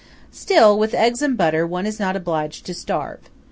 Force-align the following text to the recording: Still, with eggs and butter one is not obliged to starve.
Still, 0.31 0.79
with 0.79 0.95
eggs 0.95 1.21
and 1.21 1.37
butter 1.37 1.67
one 1.67 1.85
is 1.85 1.99
not 1.99 2.15
obliged 2.15 2.65
to 2.65 2.73
starve. 2.73 3.19